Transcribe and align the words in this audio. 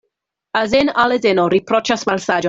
Azen' 0.61 0.89
al 1.03 1.13
azeno 1.17 1.45
riproĉas 1.55 2.07
malsaĝon. 2.11 2.39